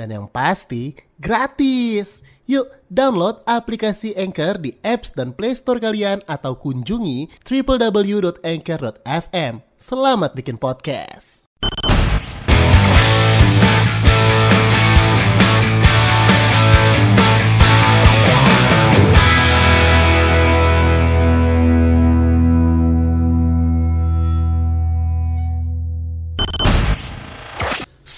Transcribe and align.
Dan 0.00 0.16
yang 0.16 0.32
pasti, 0.32 0.96
gratis! 1.20 2.24
Yuk, 2.48 2.72
download 2.88 3.44
aplikasi 3.44 4.16
Anchor 4.16 4.56
di 4.56 4.72
apps 4.80 5.12
dan 5.12 5.36
Play 5.36 5.52
Store 5.52 5.76
kalian 5.76 6.24
atau 6.24 6.56
kunjungi 6.56 7.28
www.anchor.fm. 7.44 9.60
Selamat 9.76 10.32
bikin 10.32 10.56
podcast! 10.56 11.49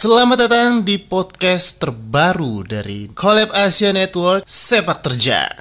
Selamat 0.02 0.50
datang 0.50 0.82
di 0.82 0.98
podcast 0.98 1.78
terbaru 1.78 2.66
dari 2.66 3.06
Collab 3.14 3.54
Asia 3.54 3.94
Network 3.94 4.42
Sepak 4.42 4.98
Terjang. 4.98 5.54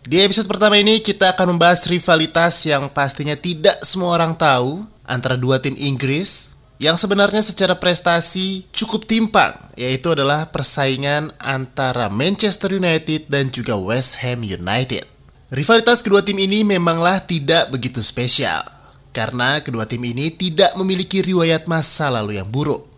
Di 0.00 0.24
episode 0.24 0.48
pertama 0.48 0.80
ini 0.80 1.04
kita 1.04 1.36
akan 1.36 1.52
membahas 1.52 1.84
rivalitas 1.92 2.64
yang 2.64 2.88
pastinya 2.88 3.36
tidak 3.36 3.84
semua 3.84 4.16
orang 4.16 4.32
tahu 4.32 4.80
antara 5.04 5.36
dua 5.36 5.60
tim 5.60 5.76
Inggris 5.76 6.56
yang 6.80 6.96
sebenarnya 6.96 7.44
secara 7.44 7.76
prestasi 7.76 8.64
cukup 8.72 9.04
timpang, 9.04 9.52
yaitu 9.76 10.08
adalah 10.08 10.48
persaingan 10.48 11.28
antara 11.36 12.08
Manchester 12.08 12.72
United 12.72 13.28
dan 13.28 13.52
juga 13.52 13.76
West 13.76 14.24
Ham 14.24 14.40
United. 14.40 15.04
Rivalitas 15.52 16.00
kedua 16.00 16.24
tim 16.24 16.40
ini 16.40 16.64
memanglah 16.64 17.20
tidak 17.20 17.68
begitu 17.68 18.00
spesial, 18.00 18.64
karena 19.12 19.60
kedua 19.60 19.84
tim 19.84 20.00
ini 20.00 20.32
tidak 20.32 20.72
memiliki 20.80 21.20
riwayat 21.20 21.68
masa 21.68 22.08
lalu 22.08 22.40
yang 22.40 22.48
buruk. 22.48 22.91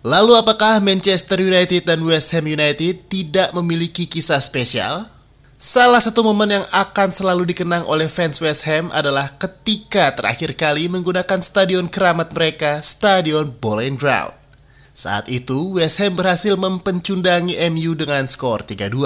Lalu 0.00 0.32
apakah 0.32 0.80
Manchester 0.80 1.44
United 1.44 1.84
dan 1.84 2.00
West 2.08 2.32
Ham 2.32 2.48
United 2.48 3.04
tidak 3.12 3.52
memiliki 3.52 4.08
kisah 4.08 4.40
spesial? 4.40 5.04
Salah 5.60 6.00
satu 6.00 6.24
momen 6.24 6.56
yang 6.56 6.64
akan 6.72 7.12
selalu 7.12 7.52
dikenang 7.52 7.84
oleh 7.84 8.08
fans 8.08 8.40
West 8.40 8.64
Ham 8.64 8.88
adalah 8.96 9.36
ketika 9.36 10.08
terakhir 10.16 10.56
kali 10.56 10.88
menggunakan 10.88 11.44
stadion 11.44 11.84
keramat 11.84 12.32
mereka, 12.32 12.80
Stadion 12.80 13.52
Bowling 13.60 14.00
Ground. 14.00 14.32
Saat 14.96 15.28
itu, 15.28 15.76
West 15.76 16.00
Ham 16.00 16.16
berhasil 16.16 16.56
mempencundangi 16.56 17.60
MU 17.68 17.92
dengan 17.92 18.24
skor 18.24 18.64
3-2. 18.64 19.04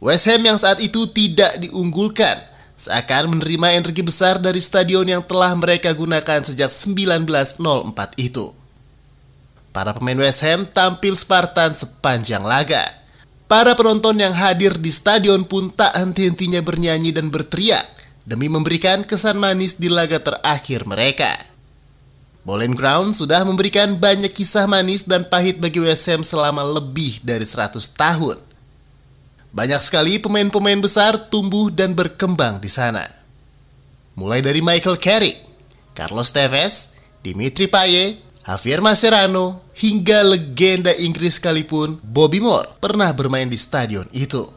West 0.00 0.24
Ham 0.24 0.40
yang 0.40 0.56
saat 0.56 0.80
itu 0.80 1.04
tidak 1.12 1.60
diunggulkan, 1.60 2.40
seakan 2.80 3.36
menerima 3.36 3.76
energi 3.76 4.00
besar 4.00 4.40
dari 4.40 4.56
stadion 4.56 5.04
yang 5.04 5.20
telah 5.20 5.52
mereka 5.52 5.92
gunakan 5.92 6.40
sejak 6.40 6.72
1904 6.72 7.60
itu. 8.16 8.59
Para 9.70 9.94
pemain 9.94 10.18
West 10.18 10.42
Ham 10.42 10.66
tampil 10.66 11.14
Spartan 11.14 11.78
sepanjang 11.78 12.42
laga. 12.42 12.82
Para 13.46 13.74
penonton 13.74 14.18
yang 14.18 14.34
hadir 14.34 14.74
di 14.78 14.90
stadion 14.90 15.46
pun 15.46 15.70
tak 15.70 15.94
henti-hentinya 15.94 16.62
bernyanyi 16.62 17.10
dan 17.14 17.30
berteriak 17.30 17.82
demi 18.26 18.46
memberikan 18.46 19.02
kesan 19.02 19.38
manis 19.38 19.78
di 19.78 19.90
laga 19.90 20.22
terakhir 20.22 20.86
mereka. 20.86 21.30
Bowling 22.46 22.74
Ground 22.74 23.14
sudah 23.14 23.44
memberikan 23.46 23.98
banyak 23.98 24.32
kisah 24.32 24.64
manis 24.66 25.06
dan 25.06 25.26
pahit 25.26 25.62
bagi 25.62 25.78
West 25.78 26.08
Ham 26.10 26.22
selama 26.24 26.66
lebih 26.66 27.22
dari 27.22 27.46
100 27.46 27.78
tahun. 27.94 28.38
Banyak 29.50 29.82
sekali 29.82 30.22
pemain-pemain 30.22 30.78
besar 30.78 31.18
tumbuh 31.30 31.74
dan 31.74 31.94
berkembang 31.94 32.62
di 32.62 32.70
sana. 32.70 33.06
Mulai 34.14 34.46
dari 34.46 34.62
Michael 34.62 34.98
Carrick, 34.98 35.42
Carlos 35.90 36.30
Tevez, 36.30 36.94
Dimitri 37.20 37.66
Payet, 37.66 38.29
Javier 38.40 38.80
Mascherano, 38.80 39.60
hingga 39.76 40.24
legenda 40.24 40.92
Inggris 40.96 41.36
sekalipun 41.36 42.00
Bobby 42.00 42.40
Moore 42.40 42.72
pernah 42.80 43.12
bermain 43.12 43.48
di 43.48 43.56
stadion 43.60 44.08
itu. 44.16 44.48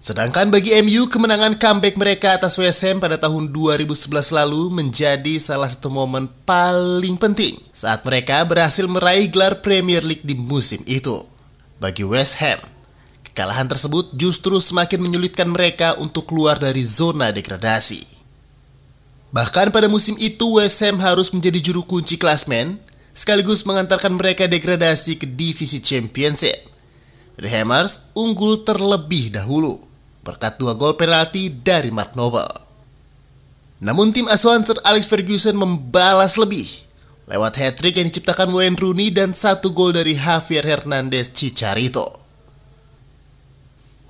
Sedangkan 0.00 0.48
bagi 0.48 0.72
MU, 0.80 1.12
kemenangan 1.12 1.60
comeback 1.60 2.00
mereka 2.00 2.32
atas 2.40 2.56
West 2.56 2.80
Ham 2.88 3.04
pada 3.04 3.20
tahun 3.20 3.52
2011 3.52 4.32
lalu 4.32 4.72
menjadi 4.72 5.36
salah 5.36 5.68
satu 5.68 5.92
momen 5.92 6.24
paling 6.48 7.20
penting 7.20 7.60
saat 7.68 8.00
mereka 8.08 8.40
berhasil 8.48 8.88
meraih 8.88 9.28
gelar 9.28 9.60
Premier 9.60 10.00
League 10.00 10.24
di 10.24 10.32
musim 10.32 10.80
itu. 10.88 11.20
Bagi 11.76 12.00
West 12.08 12.40
Ham, 12.40 12.64
kekalahan 13.28 13.68
tersebut 13.68 14.08
justru 14.16 14.56
semakin 14.56 15.04
menyulitkan 15.04 15.52
mereka 15.52 16.00
untuk 16.00 16.32
keluar 16.32 16.56
dari 16.56 16.80
zona 16.80 17.28
degradasi. 17.28 18.19
Bahkan 19.30 19.70
pada 19.70 19.86
musim 19.86 20.18
itu 20.18 20.58
West 20.58 20.82
Ham 20.82 20.98
harus 20.98 21.30
menjadi 21.30 21.62
juru 21.62 21.86
kunci 21.86 22.18
klasmen 22.18 22.82
sekaligus 23.14 23.62
mengantarkan 23.62 24.18
mereka 24.18 24.50
degradasi 24.50 25.22
ke 25.22 25.26
divisi 25.26 25.78
Championship. 25.78 26.66
The 27.38 27.46
Hammers 27.46 28.10
unggul 28.18 28.66
terlebih 28.66 29.32
dahulu 29.32 29.80
berkat 30.26 30.58
dua 30.60 30.74
gol 30.76 30.98
penalti 30.98 31.48
dari 31.48 31.94
Mark 31.94 32.18
Noble. 32.18 32.68
Namun 33.80 34.12
tim 34.12 34.28
asuhan 34.28 34.60
Sir 34.66 34.76
Alex 34.84 35.08
Ferguson 35.08 35.56
membalas 35.56 36.36
lebih 36.36 36.68
lewat 37.30 37.56
hat-trick 37.56 37.96
yang 37.96 38.10
diciptakan 38.10 38.50
Wayne 38.50 38.76
Rooney 38.76 39.14
dan 39.14 39.32
satu 39.32 39.70
gol 39.70 39.94
dari 39.94 40.18
Javier 40.18 40.66
Hernandez 40.66 41.30
Chicharito. 41.30 42.18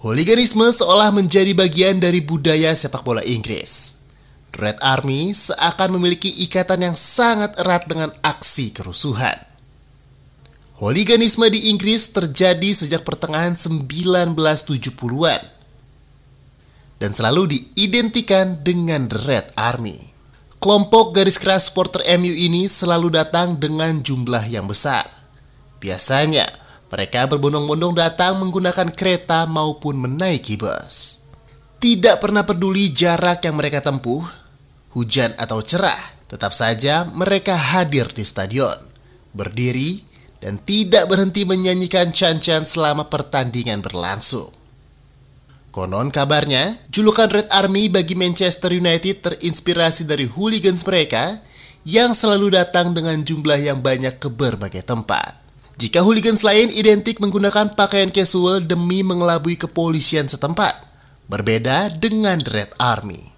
Hooliganisme 0.00 0.64
seolah 0.72 1.12
menjadi 1.12 1.52
bagian 1.52 2.00
dari 2.00 2.25
budaya 2.25 2.72
sepak 2.72 3.04
bola 3.04 3.20
Inggris. 3.20 4.00
Red 4.56 4.83
Army 4.83 5.31
seakan 5.31 5.94
memiliki 5.94 6.31
ikatan 6.47 6.91
yang 6.91 6.97
sangat 6.99 7.55
erat 7.61 7.87
dengan 7.87 8.11
aksi 8.25 8.75
kerusuhan. 8.75 9.38
Holiganisme 10.81 11.44
di 11.53 11.69
Inggris 11.69 12.09
terjadi 12.09 12.72
sejak 12.72 13.05
pertengahan 13.05 13.53
1970-an 13.53 15.43
dan 17.00 17.11
selalu 17.12 17.53
diidentikan 17.53 18.65
dengan 18.65 19.09
The 19.09 19.19
Red 19.28 19.47
Army. 19.61 20.09
Kelompok 20.61 21.17
garis 21.17 21.41
keras 21.41 21.69
supporter 21.69 22.05
MU 22.21 22.32
ini 22.32 22.69
selalu 22.69 23.12
datang 23.17 23.56
dengan 23.56 24.00
jumlah 24.05 24.44
yang 24.49 24.69
besar. 24.69 25.09
Biasanya, 25.81 26.44
mereka 26.93 27.25
berbondong-bondong 27.28 27.97
datang 27.97 28.37
menggunakan 28.41 28.93
kereta 28.93 29.49
maupun 29.49 29.97
menaiki 29.97 30.61
bus. 30.61 31.25
Tidak 31.81 32.21
pernah 32.21 32.44
peduli 32.44 32.93
jarak 32.93 33.41
yang 33.49 33.56
mereka 33.56 33.81
tempuh, 33.81 34.40
hujan 34.95 35.34
atau 35.39 35.62
cerah, 35.62 35.99
tetap 36.27 36.55
saja 36.55 37.06
mereka 37.11 37.55
hadir 37.55 38.11
di 38.11 38.23
stadion, 38.27 38.78
berdiri, 39.34 40.03
dan 40.41 40.56
tidak 40.56 41.06
berhenti 41.06 41.45
menyanyikan 41.45 42.11
can-can 42.11 42.65
selama 42.65 43.06
pertandingan 43.06 43.84
berlangsung. 43.84 44.50
Konon 45.71 46.11
kabarnya, 46.11 46.83
julukan 46.91 47.31
Red 47.31 47.47
Army 47.55 47.87
bagi 47.87 48.19
Manchester 48.19 48.75
United 48.75 49.23
terinspirasi 49.23 50.03
dari 50.03 50.27
hooligans 50.27 50.83
mereka 50.83 51.39
yang 51.87 52.11
selalu 52.11 52.59
datang 52.59 52.91
dengan 52.91 53.23
jumlah 53.23 53.55
yang 53.55 53.79
banyak 53.79 54.19
ke 54.19 54.27
berbagai 54.27 54.83
tempat. 54.83 55.39
Jika 55.79 56.03
hooligans 56.03 56.43
lain 56.43 56.75
identik 56.75 57.23
menggunakan 57.23 57.79
pakaian 57.79 58.11
casual 58.11 58.61
demi 58.67 59.06
mengelabui 59.06 59.55
kepolisian 59.55 60.26
setempat, 60.26 60.75
berbeda 61.31 61.94
dengan 62.03 62.43
Red 62.43 62.75
Army. 62.76 63.30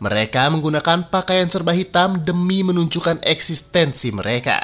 Mereka 0.00 0.48
menggunakan 0.48 1.12
pakaian 1.12 1.44
serba 1.52 1.76
hitam 1.76 2.24
demi 2.24 2.64
menunjukkan 2.64 3.20
eksistensi 3.20 4.08
mereka. 4.16 4.56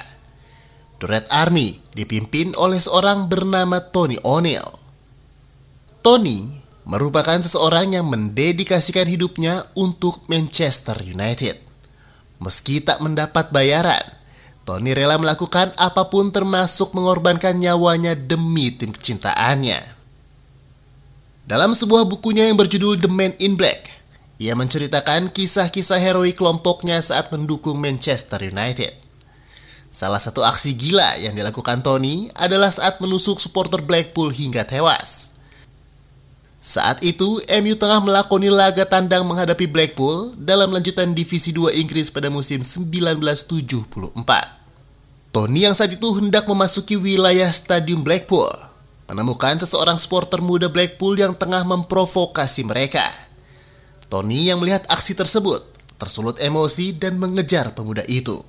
The 0.96 1.04
Red 1.04 1.26
Army 1.28 1.76
dipimpin 1.92 2.56
oleh 2.56 2.80
seorang 2.80 3.28
bernama 3.28 3.84
Tony 3.84 4.16
O'Neill. 4.24 4.64
Tony 6.00 6.64
merupakan 6.88 7.36
seseorang 7.36 7.92
yang 7.92 8.08
mendedikasikan 8.08 9.04
hidupnya 9.04 9.68
untuk 9.76 10.24
Manchester 10.32 10.96
United. 11.04 11.60
Meski 12.40 12.80
tak 12.80 13.04
mendapat 13.04 13.52
bayaran, 13.52 14.00
Tony 14.64 14.96
rela 14.96 15.20
melakukan 15.20 15.68
apa 15.76 16.08
pun 16.08 16.32
termasuk 16.32 16.96
mengorbankan 16.96 17.60
nyawanya 17.60 18.16
demi 18.16 18.72
tim 18.72 18.88
kecintaannya. 18.88 19.78
Dalam 21.46 21.76
sebuah 21.76 22.08
bukunya 22.08 22.48
yang 22.48 22.56
berjudul 22.56 22.98
The 22.98 23.10
Man 23.10 23.36
in 23.38 23.54
Black, 23.54 23.95
ia 24.36 24.52
menceritakan 24.52 25.32
kisah-kisah 25.32 25.96
heroik 25.96 26.36
kelompoknya 26.36 27.00
saat 27.00 27.32
mendukung 27.32 27.80
Manchester 27.80 28.44
United. 28.44 28.92
Salah 29.88 30.20
satu 30.20 30.44
aksi 30.44 30.76
gila 30.76 31.16
yang 31.16 31.32
dilakukan 31.32 31.80
Tony 31.80 32.28
adalah 32.36 32.68
saat 32.68 33.00
menusuk 33.00 33.40
supporter 33.40 33.80
Blackpool 33.80 34.28
hingga 34.28 34.68
tewas. 34.68 35.40
Saat 36.60 37.00
itu, 37.00 37.40
MU 37.62 37.74
tengah 37.80 38.04
melakoni 38.04 38.52
laga 38.52 38.84
tandang 38.84 39.24
menghadapi 39.24 39.64
Blackpool 39.70 40.36
dalam 40.36 40.68
lanjutan 40.68 41.16
Divisi 41.16 41.56
2 41.56 41.72
Inggris 41.80 42.12
pada 42.12 42.28
musim 42.28 42.60
1974. 42.60 43.80
Tony 45.32 45.64
yang 45.64 45.72
saat 45.72 45.96
itu 45.96 46.08
hendak 46.20 46.44
memasuki 46.44 47.00
wilayah 47.00 47.48
Stadium 47.48 48.04
Blackpool, 48.04 48.52
menemukan 49.08 49.56
seseorang 49.64 49.96
supporter 49.96 50.44
muda 50.44 50.68
Blackpool 50.68 51.16
yang 51.16 51.32
tengah 51.32 51.64
memprovokasi 51.64 52.68
mereka. 52.68 53.25
Tony 54.06 54.46
yang 54.46 54.62
melihat 54.62 54.86
aksi 54.86 55.18
tersebut 55.18 55.76
tersulut 55.96 56.36
emosi 56.38 56.94
dan 56.96 57.16
mengejar 57.16 57.72
pemuda 57.72 58.04
itu. 58.06 58.44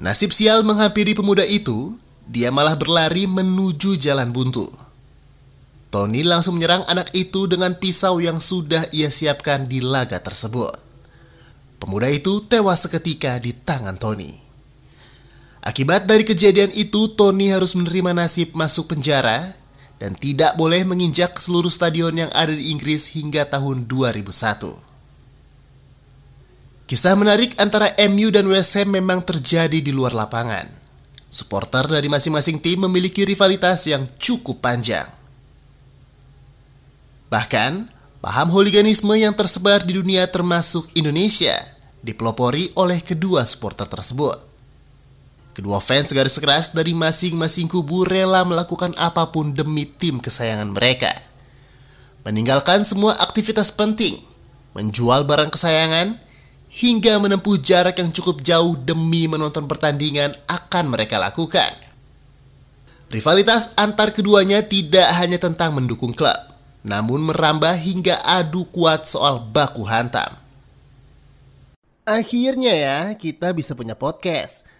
Nasib 0.00 0.32
sial 0.32 0.64
menghampiri 0.64 1.12
pemuda 1.12 1.44
itu, 1.44 1.96
dia 2.24 2.48
malah 2.48 2.76
berlari 2.76 3.28
menuju 3.28 4.00
jalan 4.00 4.32
buntu. 4.32 4.68
Tony 5.90 6.22
langsung 6.22 6.56
menyerang 6.56 6.86
anak 6.86 7.10
itu 7.18 7.50
dengan 7.50 7.74
pisau 7.74 8.22
yang 8.22 8.38
sudah 8.38 8.86
ia 8.94 9.10
siapkan 9.10 9.66
di 9.66 9.82
laga 9.82 10.22
tersebut. 10.22 10.72
Pemuda 11.82 12.06
itu 12.06 12.44
tewas 12.46 12.86
seketika 12.86 13.40
di 13.42 13.50
tangan 13.50 13.98
Tony. 13.98 14.30
Akibat 15.60 16.08
dari 16.08 16.24
kejadian 16.24 16.72
itu, 16.72 17.12
Tony 17.18 17.52
harus 17.52 17.76
menerima 17.76 18.16
nasib 18.16 18.56
masuk 18.56 18.96
penjara 18.96 19.59
dan 20.00 20.16
tidak 20.16 20.56
boleh 20.56 20.80
menginjak 20.88 21.36
seluruh 21.36 21.68
stadion 21.68 22.16
yang 22.16 22.32
ada 22.32 22.56
di 22.56 22.72
Inggris 22.72 23.12
hingga 23.12 23.44
tahun 23.44 23.84
2001. 23.84 24.90
Kisah 26.88 27.14
menarik 27.14 27.54
antara 27.60 27.94
MU 28.10 28.34
dan 28.34 28.48
West 28.50 28.74
Ham 28.74 28.90
memang 28.90 29.22
terjadi 29.22 29.78
di 29.78 29.92
luar 29.94 30.10
lapangan. 30.10 30.66
Supporter 31.30 31.86
dari 31.86 32.10
masing-masing 32.10 32.58
tim 32.58 32.82
memiliki 32.82 33.22
rivalitas 33.22 33.86
yang 33.86 34.02
cukup 34.18 34.58
panjang. 34.58 35.06
Bahkan, 37.30 37.86
paham 38.18 38.48
hooliganisme 38.50 39.14
yang 39.14 39.30
tersebar 39.38 39.86
di 39.86 39.94
dunia 39.94 40.26
termasuk 40.26 40.90
Indonesia 40.98 41.54
dipelopori 42.02 42.74
oleh 42.74 42.98
kedua 42.98 43.46
supporter 43.46 43.86
tersebut. 43.86 44.49
Kedua 45.60 45.76
fans 45.76 46.08
garis 46.08 46.40
keras 46.40 46.72
dari 46.72 46.96
masing-masing 46.96 47.68
kubu 47.68 48.08
rela 48.08 48.48
melakukan 48.48 48.96
apa 48.96 49.28
pun 49.28 49.52
demi 49.52 49.84
tim 49.84 50.16
kesayangan 50.16 50.72
mereka. 50.72 51.12
Meninggalkan 52.24 52.80
semua 52.80 53.12
aktivitas 53.20 53.68
penting, 53.68 54.16
menjual 54.72 55.28
barang 55.28 55.52
kesayangan, 55.52 56.16
hingga 56.72 57.20
menempuh 57.20 57.60
jarak 57.60 58.00
yang 58.00 58.08
cukup 58.08 58.40
jauh 58.40 58.72
demi 58.72 59.28
menonton 59.28 59.68
pertandingan 59.68 60.32
akan 60.48 60.96
mereka 60.96 61.20
lakukan. 61.20 61.76
Rivalitas 63.12 63.76
antar 63.76 64.16
keduanya 64.16 64.64
tidak 64.64 65.12
hanya 65.20 65.36
tentang 65.36 65.76
mendukung 65.76 66.16
klub, 66.16 66.40
namun 66.80 67.28
merambah 67.28 67.76
hingga 67.76 68.16
adu 68.24 68.64
kuat 68.72 69.04
soal 69.04 69.44
baku 69.52 69.84
hantam. 69.84 70.40
Akhirnya 72.08 72.72
ya, 72.72 72.98
kita 73.12 73.52
bisa 73.52 73.76
punya 73.76 73.92
podcast. 73.92 74.79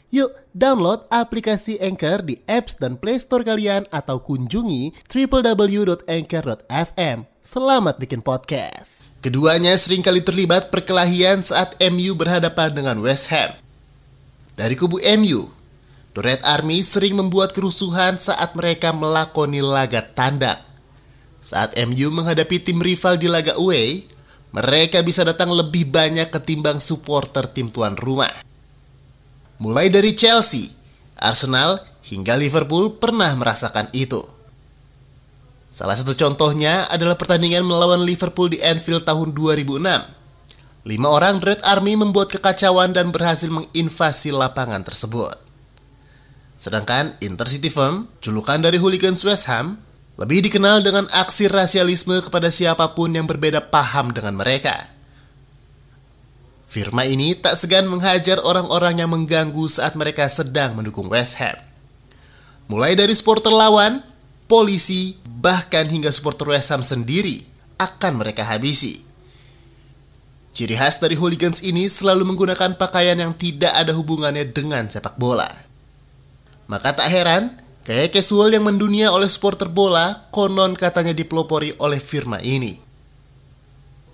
Yuk, 0.11 0.35
download 0.51 1.07
aplikasi 1.07 1.79
Anchor 1.79 2.19
di 2.19 2.35
apps 2.43 2.75
dan 2.75 2.99
Play 2.99 3.15
Store 3.15 3.47
kalian 3.47 3.87
atau 3.95 4.19
kunjungi 4.19 4.91
www.anchor.fm. 5.07 7.17
Selamat 7.39 7.95
bikin 7.95 8.19
podcast. 8.19 9.07
Keduanya 9.23 9.71
sering 9.79 10.03
kali 10.03 10.19
terlibat 10.19 10.67
perkelahian 10.67 11.47
saat 11.47 11.79
MU 11.87 12.11
berhadapan 12.19 12.75
dengan 12.75 12.99
West 12.99 13.31
Ham. 13.31 13.55
Dari 14.59 14.75
kubu 14.75 14.99
MU, 15.15 15.47
The 16.11 16.21
Red 16.27 16.43
Army 16.43 16.83
sering 16.83 17.15
membuat 17.15 17.55
kerusuhan 17.55 18.19
saat 18.19 18.51
mereka 18.51 18.91
melakoni 18.91 19.63
laga 19.63 20.03
tandang. 20.11 20.59
Saat 21.39 21.79
MU 21.87 22.11
menghadapi 22.11 22.59
tim 22.59 22.83
rival 22.83 23.15
di 23.15 23.31
laga 23.31 23.55
away, 23.55 24.03
mereka 24.51 25.07
bisa 25.07 25.23
datang 25.23 25.55
lebih 25.55 25.87
banyak 25.87 26.27
ketimbang 26.27 26.83
supporter 26.83 27.47
tim 27.47 27.71
tuan 27.71 27.95
rumah. 27.95 28.50
Mulai 29.61 29.93
dari 29.93 30.17
Chelsea, 30.17 30.73
Arsenal, 31.21 31.77
hingga 32.09 32.33
Liverpool 32.33 32.97
pernah 32.97 33.29
merasakan 33.37 33.93
itu. 33.93 34.25
Salah 35.69 35.93
satu 35.93 36.17
contohnya 36.17 36.89
adalah 36.89 37.13
pertandingan 37.13 37.63
melawan 37.63 38.01
Liverpool 38.01 38.49
di 38.49 38.59
Anfield 38.59 39.05
tahun 39.05 39.37
2006. 39.37 39.85
Lima 40.83 41.07
orang 41.13 41.37
Red 41.39 41.61
Army 41.61 41.93
membuat 41.93 42.33
kekacauan 42.33 42.89
dan 42.89 43.13
berhasil 43.13 43.47
menginvasi 43.53 44.33
lapangan 44.33 44.81
tersebut. 44.81 45.37
Sedangkan 46.59 47.13
Intercity 47.23 47.69
Firm, 47.69 48.09
julukan 48.19 48.57
dari 48.59 48.81
hooligans 48.81 49.21
West 49.23 49.45
Ham, 49.45 49.79
lebih 50.19 50.43
dikenal 50.43 50.83
dengan 50.83 51.05
aksi 51.13 51.47
rasialisme 51.47 52.19
kepada 52.19 52.49
siapa 52.49 52.97
pun 52.97 53.13
yang 53.13 53.29
berbeda 53.29 53.63
paham 53.71 54.09
dengan 54.09 54.35
mereka. 54.35 54.90
Firma 56.71 57.03
ini 57.03 57.35
tak 57.35 57.59
segan 57.59 57.83
menghajar 57.91 58.39
orang-orang 58.47 59.03
yang 59.03 59.11
mengganggu 59.11 59.67
saat 59.67 59.91
mereka 59.99 60.23
sedang 60.31 60.71
mendukung 60.71 61.11
West 61.11 61.35
Ham. 61.43 61.59
Mulai 62.71 62.95
dari 62.95 63.11
supporter 63.11 63.51
lawan, 63.51 63.99
polisi, 64.47 65.19
bahkan 65.43 65.83
hingga 65.83 66.07
supporter 66.15 66.47
West 66.47 66.71
Ham 66.71 66.79
sendiri 66.79 67.43
akan 67.75 68.23
mereka 68.23 68.47
habisi. 68.47 69.03
Ciri 70.55 70.79
khas 70.79 71.03
dari 71.03 71.19
hooligans 71.19 71.59
ini 71.59 71.91
selalu 71.91 72.23
menggunakan 72.23 72.79
pakaian 72.79 73.19
yang 73.19 73.35
tidak 73.35 73.75
ada 73.75 73.91
hubungannya 73.91 74.47
dengan 74.47 74.87
sepak 74.87 75.19
bola. 75.19 75.51
Maka 76.71 76.95
tak 76.95 77.11
heran, 77.11 77.51
gaya 77.83 78.07
casual 78.07 78.47
yang 78.47 78.63
mendunia 78.63 79.11
oleh 79.11 79.27
supporter 79.27 79.67
bola 79.67 80.23
konon 80.31 80.79
katanya 80.79 81.11
dipelopori 81.11 81.75
oleh 81.83 81.99
firma 81.99 82.39
ini. 82.39 82.79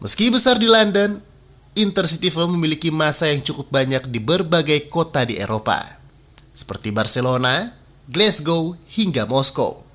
Meski 0.02 0.34
besar 0.34 0.58
di 0.58 0.66
London, 0.66 1.27
Intercity 1.78 2.34
Firm 2.34 2.58
memiliki 2.58 2.90
masa 2.90 3.30
yang 3.30 3.46
cukup 3.46 3.70
banyak 3.70 4.10
di 4.10 4.18
berbagai 4.18 4.90
kota 4.90 5.22
di 5.22 5.38
Eropa, 5.38 5.78
seperti 6.50 6.90
Barcelona, 6.90 7.70
Glasgow, 8.10 8.74
hingga 8.90 9.30
Moskow. 9.30 9.86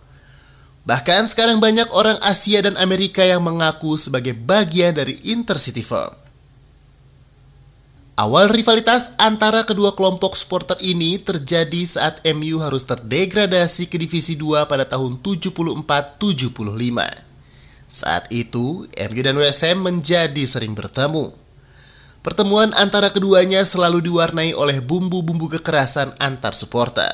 Bahkan 0.87 1.31
sekarang 1.31 1.59
banyak 1.59 1.91
orang 1.91 2.19
Asia 2.23 2.63
dan 2.63 2.79
Amerika 2.79 3.27
yang 3.27 3.43
mengaku 3.43 3.99
sebagai 3.99 4.35
bagian 4.35 4.95
dari 4.95 5.19
Intercity 5.27 5.83
Firm. 5.83 6.23
Awal 8.13 8.53
rivalitas 8.55 9.17
antara 9.19 9.67
kedua 9.67 9.99
kelompok 9.99 10.39
supporter 10.39 10.79
ini 10.79 11.19
terjadi 11.19 11.83
saat 11.83 12.23
MU 12.31 12.63
harus 12.63 12.87
terdegradasi 12.87 13.91
ke 13.91 13.99
Divisi 13.99 14.39
2 14.39 14.69
pada 14.71 14.87
tahun 14.87 15.19
74-75. 15.19 16.23
Saat 17.91 18.25
itu, 18.31 18.87
MU 18.87 19.21
dan 19.27 19.37
Ham 19.37 19.79
menjadi 19.83 20.45
sering 20.47 20.77
bertemu. 20.77 21.42
Pertemuan 22.23 22.71
antara 22.79 23.11
keduanya 23.11 23.67
selalu 23.67 24.07
diwarnai 24.07 24.55
oleh 24.55 24.79
bumbu-bumbu 24.79 25.51
kekerasan 25.59 26.15
antar 26.23 26.55
supporter. 26.55 27.11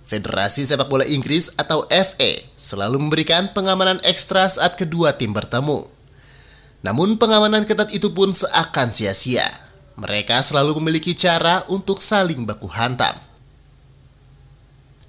Federasi 0.00 0.64
Sepak 0.64 0.88
Bola 0.88 1.04
Inggris 1.04 1.52
atau 1.60 1.84
FA 1.92 2.32
selalu 2.56 2.96
memberikan 2.96 3.52
pengamanan 3.52 4.00
ekstra 4.00 4.48
saat 4.48 4.80
kedua 4.80 5.12
tim 5.12 5.36
bertemu. 5.36 5.84
Namun 6.80 7.20
pengamanan 7.20 7.68
ketat 7.68 7.92
itu 7.92 8.08
pun 8.16 8.32
seakan 8.32 8.88
sia-sia. 8.94 9.44
Mereka 10.00 10.40
selalu 10.40 10.80
memiliki 10.80 11.12
cara 11.12 11.68
untuk 11.68 12.00
saling 12.00 12.48
baku 12.48 12.72
hantam. 12.72 13.20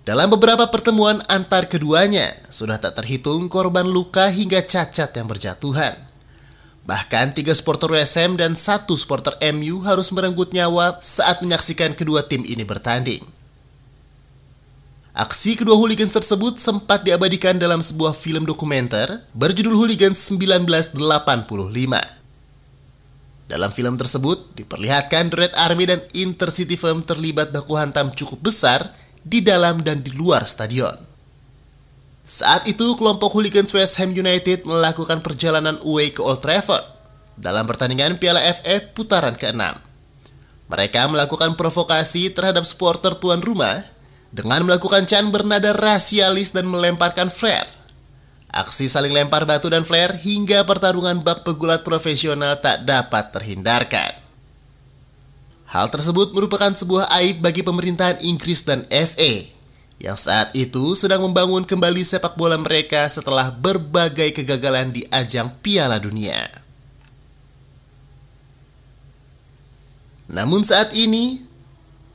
Dalam 0.04 0.32
beberapa 0.32 0.68
pertemuan 0.72 1.20
antar 1.28 1.68
keduanya, 1.68 2.32
sudah 2.48 2.80
tak 2.80 2.96
terhitung 3.00 3.52
korban 3.52 3.88
luka 3.88 4.32
hingga 4.32 4.64
cacat 4.64 5.12
yang 5.16 5.28
berjatuhan. 5.28 6.07
Bahkan 6.88 7.36
tiga 7.36 7.52
supporter 7.52 7.92
WSM 7.92 8.40
dan 8.40 8.56
satu 8.56 8.96
supporter 8.96 9.36
MU 9.52 9.84
harus 9.84 10.08
merenggut 10.16 10.56
nyawa 10.56 11.04
saat 11.04 11.44
menyaksikan 11.44 11.92
kedua 11.92 12.24
tim 12.24 12.48
ini 12.48 12.64
bertanding. 12.64 13.20
Aksi 15.12 15.60
kedua 15.60 15.76
hooligans 15.76 16.16
tersebut 16.16 16.62
sempat 16.62 17.04
diabadikan 17.04 17.60
dalam 17.60 17.84
sebuah 17.84 18.14
film 18.14 18.46
dokumenter 18.46 19.26
berjudul 19.34 19.74
Hooligans 19.74 20.22
1985. 20.30 20.94
Dalam 23.50 23.72
film 23.74 23.98
tersebut 23.98 24.54
diperlihatkan 24.56 25.34
Red 25.34 25.58
Army 25.58 25.90
dan 25.90 26.06
Intercity 26.14 26.78
Firm 26.78 27.02
terlibat 27.02 27.50
baku 27.50 27.76
hantam 27.76 28.14
cukup 28.14 28.54
besar 28.54 28.94
di 29.26 29.42
dalam 29.42 29.82
dan 29.82 30.06
di 30.06 30.14
luar 30.14 30.46
stadion. 30.46 31.07
Saat 32.28 32.68
itu 32.68 32.84
kelompok 33.00 33.32
hooligans 33.40 33.72
West 33.72 33.96
Ham 34.04 34.12
United 34.12 34.68
melakukan 34.68 35.24
perjalanan 35.24 35.80
away 35.80 36.12
ke 36.12 36.20
Old 36.20 36.44
Trafford 36.44 36.84
dalam 37.40 37.64
pertandingan 37.64 38.20
Piala 38.20 38.44
FA 38.52 38.84
putaran 38.92 39.40
ke-6. 39.40 39.64
Mereka 40.68 41.08
melakukan 41.08 41.56
provokasi 41.56 42.28
terhadap 42.36 42.68
supporter 42.68 43.16
tuan 43.16 43.40
rumah 43.40 43.80
dengan 44.36 44.68
melakukan 44.68 45.08
can 45.08 45.32
bernada 45.32 45.72
rasialis 45.72 46.52
dan 46.52 46.68
melemparkan 46.68 47.32
flare. 47.32 47.72
Aksi 48.52 48.92
saling 48.92 49.16
lempar 49.16 49.48
batu 49.48 49.72
dan 49.72 49.88
flare 49.88 50.20
hingga 50.20 50.68
pertarungan 50.68 51.24
bak 51.24 51.48
pegulat 51.48 51.88
profesional 51.88 52.60
tak 52.60 52.84
dapat 52.84 53.32
terhindarkan. 53.32 54.20
Hal 55.72 55.88
tersebut 55.88 56.36
merupakan 56.36 56.76
sebuah 56.76 57.08
aib 57.24 57.40
bagi 57.40 57.64
pemerintahan 57.64 58.20
Inggris 58.20 58.68
dan 58.68 58.84
FA 58.92 59.57
yang 59.98 60.18
saat 60.18 60.54
itu 60.54 60.94
sedang 60.94 61.26
membangun 61.26 61.66
kembali 61.66 62.06
sepak 62.06 62.38
bola 62.38 62.58
mereka 62.58 63.10
setelah 63.10 63.50
berbagai 63.50 64.34
kegagalan 64.38 64.94
di 64.94 65.02
ajang 65.10 65.50
Piala 65.62 65.98
Dunia. 65.98 66.46
Namun 70.30 70.62
saat 70.62 70.94
ini 70.94 71.42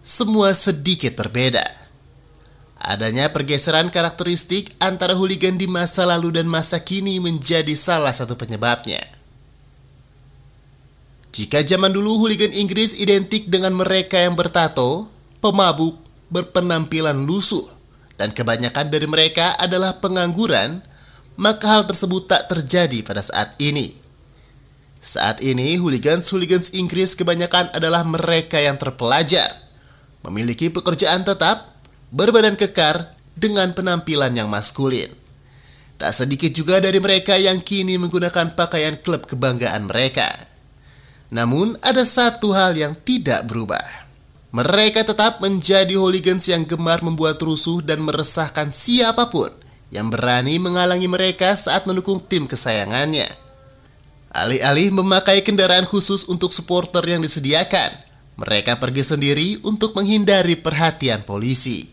semua 0.04 0.52
sedikit 0.52 1.16
berbeda 1.16 1.82
Adanya 2.82 3.30
pergeseran 3.30 3.94
karakteristik 3.94 4.74
antara 4.82 5.14
hooligan 5.14 5.54
di 5.54 5.70
masa 5.70 6.02
lalu 6.02 6.34
dan 6.42 6.50
masa 6.50 6.82
kini 6.82 7.22
menjadi 7.22 7.78
salah 7.78 8.10
satu 8.10 8.34
penyebabnya. 8.34 8.98
Jika 11.30 11.62
zaman 11.62 11.94
dulu 11.94 12.18
hooligan 12.18 12.50
Inggris 12.50 12.98
identik 12.98 13.46
dengan 13.46 13.70
mereka 13.78 14.18
yang 14.18 14.34
bertato, 14.34 15.06
pemabuk, 15.38 15.94
berpenampilan 16.32 17.28
lusuh, 17.28 17.68
dan 18.16 18.32
kebanyakan 18.32 18.88
dari 18.88 19.04
mereka 19.04 19.52
adalah 19.60 20.00
pengangguran, 20.00 20.80
maka 21.36 21.68
hal 21.68 21.82
tersebut 21.84 22.24
tak 22.24 22.48
terjadi 22.48 23.04
pada 23.04 23.20
saat 23.20 23.52
ini. 23.60 23.92
Saat 25.02 25.42
ini, 25.44 25.76
hooligans-hooligans 25.76 26.72
Inggris 26.78 27.18
kebanyakan 27.18 27.74
adalah 27.76 28.06
mereka 28.06 28.56
yang 28.56 28.78
terpelajar, 28.80 29.50
memiliki 30.24 30.70
pekerjaan 30.70 31.26
tetap, 31.26 31.74
berbadan 32.14 32.54
kekar 32.54 33.12
dengan 33.34 33.74
penampilan 33.74 34.32
yang 34.32 34.46
maskulin. 34.46 35.10
Tak 35.98 36.14
sedikit 36.14 36.50
juga 36.54 36.78
dari 36.82 36.98
mereka 36.98 37.38
yang 37.38 37.62
kini 37.62 37.94
menggunakan 37.98 38.54
pakaian 38.58 38.98
klub 39.02 39.26
kebanggaan 39.26 39.86
mereka. 39.86 40.30
Namun 41.30 41.78
ada 41.78 42.02
satu 42.02 42.50
hal 42.52 42.74
yang 42.74 42.94
tidak 43.06 43.46
berubah. 43.46 44.01
Mereka 44.52 45.08
tetap 45.08 45.40
menjadi 45.40 45.96
hooligans 45.96 46.44
yang 46.44 46.68
gemar 46.68 47.00
membuat 47.00 47.40
rusuh 47.40 47.80
dan 47.80 48.04
meresahkan 48.04 48.68
siapa 48.68 49.32
pun 49.32 49.48
yang 49.88 50.12
berani 50.12 50.60
menghalangi 50.60 51.08
mereka 51.08 51.56
saat 51.56 51.88
mendukung 51.88 52.20
tim 52.20 52.44
kesayangannya. 52.44 53.32
Alih-alih 54.32 54.92
memakai 54.92 55.40
kendaraan 55.40 55.88
khusus 55.88 56.28
untuk 56.28 56.52
supporter 56.52 57.00
yang 57.04 57.24
disediakan, 57.24 57.96
mereka 58.40 58.80
pergi 58.80 59.04
sendiri 59.04 59.48
untuk 59.64 59.92
menghindari 59.92 60.56
perhatian 60.56 61.24
polisi. 61.24 61.88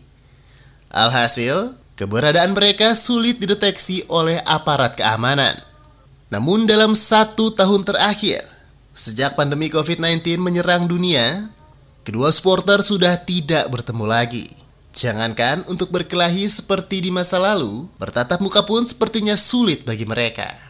Alhasil, 0.88 1.76
keberadaan 2.00 2.56
mereka 2.56 2.96
sulit 2.96 3.40
dideteksi 3.40 4.08
oleh 4.08 4.40
aparat 4.48 4.96
keamanan. 4.96 5.52
Namun 6.32 6.64
dalam 6.64 6.96
satu 6.96 7.52
tahun 7.52 7.84
terakhir, 7.84 8.44
sejak 8.96 9.36
pandemi 9.36 9.68
COVID-19 9.68 10.40
menyerang 10.40 10.88
dunia, 10.88 11.52
kedua 12.06 12.32
supporter 12.32 12.80
sudah 12.80 13.16
tidak 13.20 13.68
bertemu 13.68 14.04
lagi. 14.06 14.46
Jangankan 14.90 15.64
untuk 15.70 15.88
berkelahi 15.94 16.50
seperti 16.50 17.00
di 17.00 17.10
masa 17.14 17.38
lalu, 17.38 17.86
bertatap 17.96 18.42
muka 18.42 18.66
pun 18.66 18.82
sepertinya 18.84 19.38
sulit 19.38 19.86
bagi 19.86 20.04
mereka. 20.04 20.69